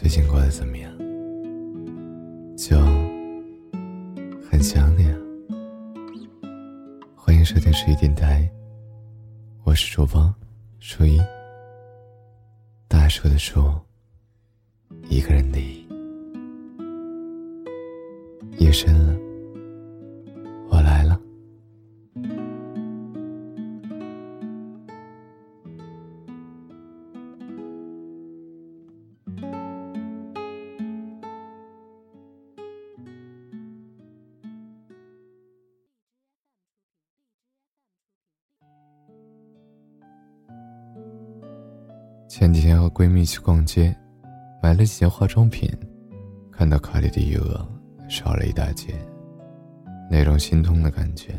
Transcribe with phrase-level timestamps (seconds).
[0.00, 0.90] 最近过得怎么样？
[2.56, 2.74] 就
[4.50, 5.14] 很想你啊！
[7.14, 8.50] 欢迎收听十一电台，
[9.62, 10.34] 我是主播
[10.78, 11.20] 初一。
[12.88, 13.62] 大树的树，
[15.10, 15.58] 一个人的。
[18.56, 19.14] 夜深了，
[42.30, 43.92] 前几天和闺蜜去逛街，
[44.62, 45.68] 买了几件化妆品，
[46.52, 47.68] 看到卡里的余额
[48.08, 48.94] 少了一大截，
[50.08, 51.36] 那种心痛的感觉，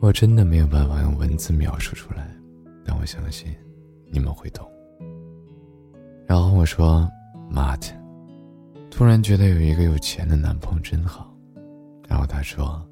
[0.00, 2.28] 我真的没有办法用文字描述出来，
[2.84, 3.54] 但我相信
[4.10, 4.68] 你们会懂。
[6.26, 7.08] 然后我说
[7.48, 7.86] ：“妈的，
[8.90, 11.32] 突然觉得有一个有钱的男朋友真好。”
[12.08, 12.84] 然后他说：“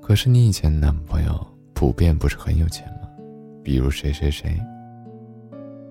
[0.00, 3.10] 可是你以前的男朋友普遍不是很有钱吗？
[3.62, 4.58] 比如谁谁谁。”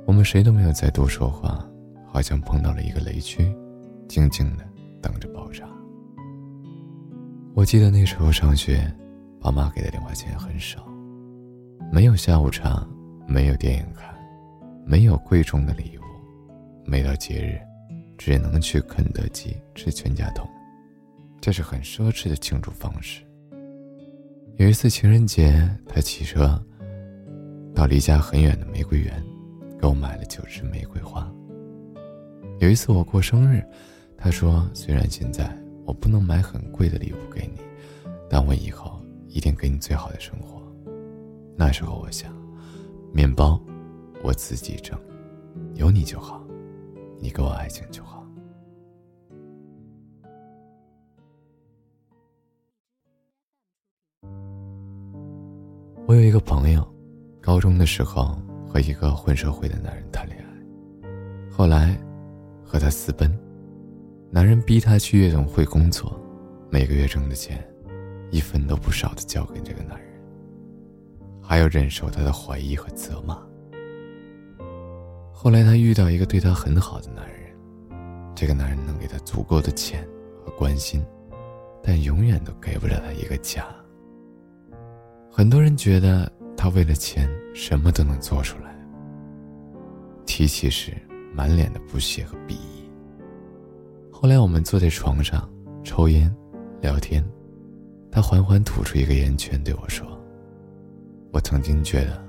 [0.10, 1.64] 我们谁都没有再多说话，
[2.08, 3.56] 好像碰到了一个雷区，
[4.08, 4.68] 静静的
[5.00, 5.70] 等着爆炸。
[7.54, 8.92] 我记得那时候上学，
[9.40, 10.84] 爸妈给的零花钱很少，
[11.92, 12.84] 没有下午茶，
[13.28, 14.12] 没有电影看，
[14.84, 16.02] 没有贵重的礼物，
[16.88, 17.60] 每到节日，
[18.18, 20.50] 只能去肯德基吃全家桶，
[21.40, 23.22] 这是很奢侈的庆祝方式。
[24.58, 26.60] 有一次情人节，他骑车
[27.76, 29.24] 到离家很远的玫瑰园。
[29.80, 31.32] 给我买了九支玫瑰花。
[32.60, 33.64] 有一次我过生日，
[34.18, 37.62] 他说：“虽然现在我不能买很贵的礼物给你，
[38.30, 40.62] 但我以后一定给你最好的生活。”
[41.56, 42.34] 那时候我想，
[43.14, 43.58] 面包
[44.22, 45.00] 我自己挣，
[45.76, 46.46] 有你就好，
[47.18, 48.26] 你给我爱情就好。
[56.06, 56.86] 我有一个朋友，
[57.40, 58.38] 高中的时候。
[58.70, 62.00] 和一个混社会的男人谈恋爱，后来
[62.64, 63.36] 和他私奔，
[64.30, 66.16] 男人逼他去夜总会工作，
[66.70, 67.68] 每个月挣的钱
[68.30, 70.22] 一分都不少的交给这个男人，
[71.42, 73.36] 还要忍受他的怀疑和责骂。
[75.34, 77.52] 后来他遇到一个对他很好的男人，
[78.36, 80.08] 这个男人能给他足够的钱
[80.46, 81.04] 和关心，
[81.82, 83.66] 但永远都给不了他一个家。
[85.32, 86.32] 很多人觉得。
[86.62, 88.78] 他为了钱什么都能做出来。
[90.26, 90.92] 提起时，
[91.34, 92.84] 满脸的不屑和鄙夷。
[94.12, 95.50] 后来我们坐在床上
[95.86, 96.30] 抽烟
[96.82, 97.24] 聊天，
[98.12, 100.06] 他缓缓吐出一个烟圈对我说
[101.32, 102.22] ：“我曾经觉得，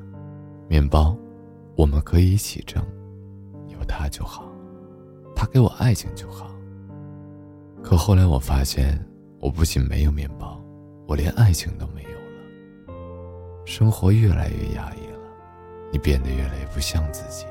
[0.69, 1.17] 面包
[1.77, 2.81] 我们可以一起挣，
[3.67, 4.49] 有他就好，
[5.35, 6.55] 他给我爱情就好。
[7.83, 8.97] 可后来我发现，
[9.41, 10.63] 我不仅没有面包，
[11.09, 12.11] 我连爱情都没有。”
[13.71, 15.21] 生活越来越压抑了，
[15.93, 17.47] 你变得越来越不像自己，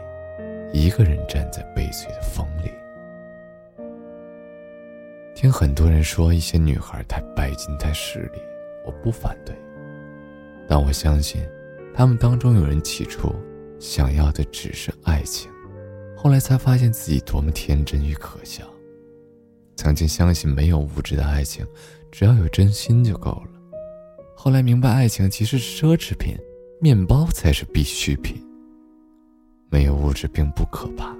[0.73, 2.69] 一个人站在悲催的风里。
[5.33, 8.41] 听很多人说一些女孩太拜金、太势利，
[8.85, 9.55] 我不反对，
[10.67, 11.41] 但我相信，
[11.93, 13.33] 他们当中有人起初
[13.79, 15.49] 想要的只是爱情，
[16.17, 18.65] 后来才发现自己多么天真与可笑。
[19.77, 21.65] 曾经相信没有物质的爱情，
[22.11, 23.58] 只要有真心就够了。
[24.41, 26.33] 后来明白，爱情其实是奢侈品，
[26.79, 28.41] 面包才是必需品。
[29.69, 31.13] 没有物质并不可怕，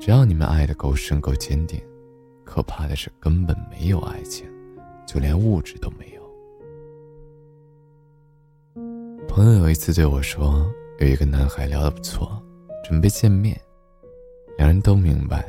[0.00, 1.80] 只要你们爱的够深、够坚定。
[2.44, 4.44] 可怕的是根本没有爱情，
[5.06, 6.20] 就连物质都没有。
[9.28, 10.68] 朋友有一次对我说，
[10.98, 12.42] 有一个男孩聊得不错，
[12.82, 13.56] 准备见面，
[14.56, 15.48] 两人都明白，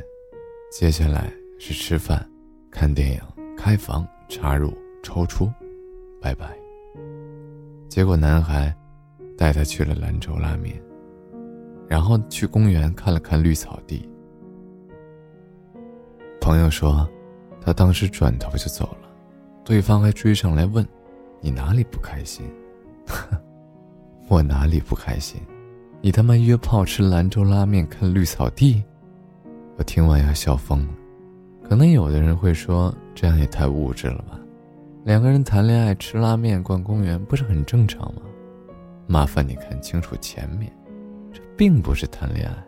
[0.70, 2.24] 接下来是吃饭、
[2.70, 3.20] 看电影、
[3.56, 5.50] 开房、插入、抽出，
[6.20, 6.56] 拜拜。
[7.88, 8.74] 结果男孩
[9.36, 10.80] 带她去了兰州拉面，
[11.88, 14.08] 然后去公园看了看绿草地。
[16.40, 17.08] 朋友说，
[17.60, 19.08] 他当时转头就走了，
[19.64, 20.86] 对方还追上来问
[21.40, 22.46] ：“你哪里不开心？”
[24.26, 25.38] 我哪里不开心？
[26.00, 28.82] 你他妈约炮吃兰州拉面看绿草地？
[29.76, 30.94] 我听完要笑疯了。
[31.68, 34.39] 可能有的人会说，这样也太物质了吧。
[35.10, 38.22] 两个人谈恋爱吃拉面逛公园不是很正常吗？
[39.08, 40.72] 麻烦你看清楚前面，
[41.32, 42.64] 这并不是谈恋爱，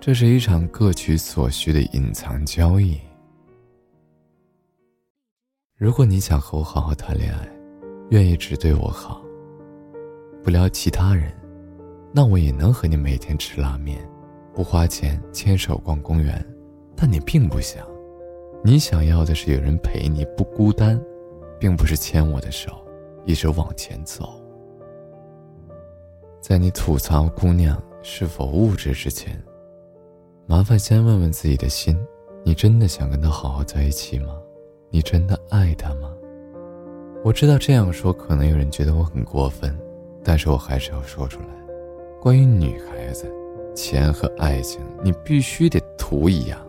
[0.00, 2.98] 这是一场各取所需的隐藏交易。
[5.76, 7.48] 如果你想和我好好谈恋爱，
[8.10, 9.22] 愿意只对我好，
[10.42, 11.32] 不聊其他人，
[12.12, 14.04] 那我也能和你每天吃拉面，
[14.52, 16.44] 不花钱牵手逛公园，
[16.96, 17.86] 但你并不想，
[18.64, 21.00] 你想要的是有人陪你，不孤单，
[21.64, 22.70] 并不是牵我的手，
[23.24, 24.38] 一直往前走。
[26.38, 29.42] 在你吐槽姑娘是否物质之前，
[30.44, 31.98] 麻烦先问问自己的心：
[32.44, 34.36] 你真的想跟她好好在一起吗？
[34.90, 36.12] 你真的爱她吗？
[37.24, 39.74] 我知道这样说可能有人觉得我很过分，
[40.22, 41.46] 但是我还是要说出来。
[42.20, 43.26] 关于女孩子，
[43.74, 46.60] 钱和爱情，你必须得图一样。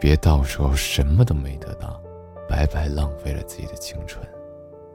[0.00, 2.02] 别到时候什么都没得到，
[2.48, 4.24] 白白浪费了自己的青春。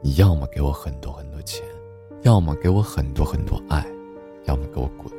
[0.00, 1.62] 你要么给我很多很多钱，
[2.22, 3.86] 要么给我很多很多爱，
[4.44, 5.12] 要么给我滚。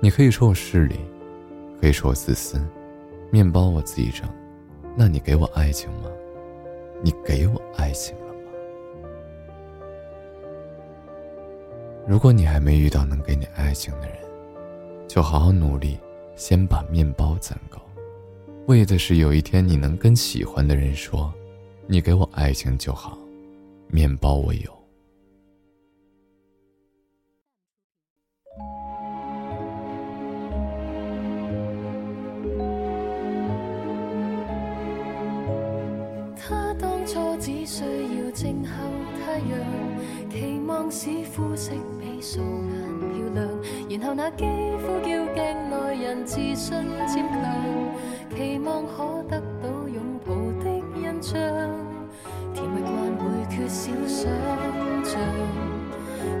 [0.00, 1.00] 你可以说我势利，
[1.80, 2.60] 可以说我自私，
[3.30, 4.28] 面包我自己挣，
[4.96, 6.10] 那你给我爱情吗？
[7.02, 8.40] 你给我爱情了吗？
[12.06, 14.16] 如果你还没遇到能给你爱情的人，
[15.08, 15.98] 就好好努力，
[16.36, 17.78] 先把面包攒够。
[18.70, 21.34] 为的是有一天你能跟喜欢的人说
[21.90, 23.18] ：“你给我爱情就好，
[23.88, 24.60] 面包我有。”
[36.36, 38.70] 他当初只需要静候
[39.24, 39.50] 太阳，
[40.30, 43.48] 期望使肤色比素颜漂亮，
[43.90, 44.44] 然后那肌
[44.78, 46.70] 肤叫镜内人自信
[47.08, 47.40] 渐强。
[48.36, 50.34] 期望可得到拥抱
[50.64, 51.38] 的印象，
[52.54, 54.32] 甜蜜惯会缺少想
[55.04, 55.20] 象，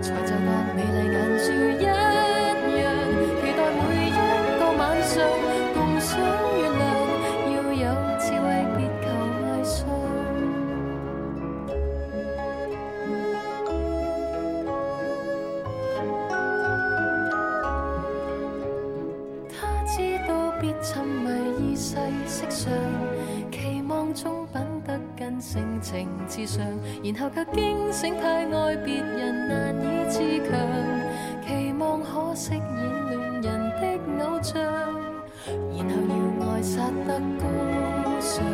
[0.00, 0.32] 就觉
[0.74, 1.94] 美丽眼珠一样，
[3.40, 4.10] 期待每一
[4.58, 5.12] 个晚上
[5.74, 6.08] 共赏
[6.56, 6.80] 月亮，
[7.52, 7.84] 要有
[8.18, 8.44] 智慧
[8.76, 9.04] 别求
[9.36, 9.76] 迷上。
[19.50, 19.94] 他知
[20.26, 21.49] 道别沉迷。
[21.76, 21.96] 世
[22.26, 22.72] 色上，
[23.50, 26.64] 期望中品得跟性情至上，
[27.02, 30.18] 然后却惊醒太爱别人难以自
[30.48, 30.52] 强，
[31.46, 32.60] 期望可飾演
[33.08, 33.48] 恋人
[33.80, 33.82] 的
[34.24, 34.60] 偶像，
[35.76, 36.14] 然后要
[36.52, 37.44] 爱杀得高
[38.20, 38.44] 尚，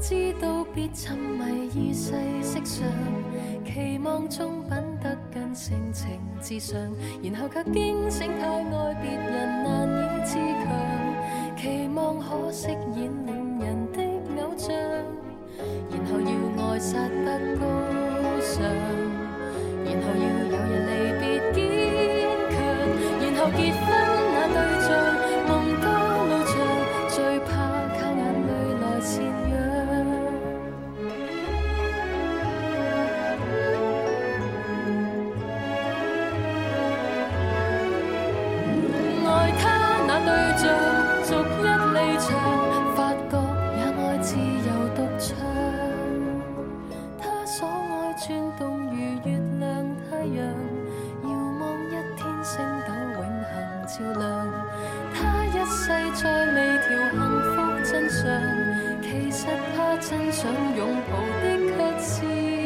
[0.00, 2.88] 知道别沉迷于世色上，
[3.66, 4.70] 期望中品
[5.02, 6.80] 得更性情至上，
[7.22, 10.66] 然后却惊醒太爱别人难以自强，
[11.54, 14.02] 期望可饰演恋人的
[14.42, 14.74] 偶像，
[15.90, 16.30] 然后要
[16.64, 17.60] 爱杀得高
[18.40, 18.64] 尚，
[40.30, 40.62] 对象，
[41.26, 42.28] 逐一离场，
[42.94, 42.98] 发
[43.30, 43.34] 觉
[43.76, 45.28] 也爱自由独唱。
[47.18, 49.66] 他所爱转动如月亮
[50.08, 50.38] 太阳，
[51.24, 51.28] 遥
[51.60, 52.52] 望一天星
[52.86, 53.52] 斗永恒
[53.86, 54.22] 照亮。
[55.12, 55.82] 他一世
[56.14, 56.22] 再
[56.52, 58.22] 未调幸福真相，
[59.02, 60.46] 其实他真想
[60.76, 62.59] 拥抱的却是。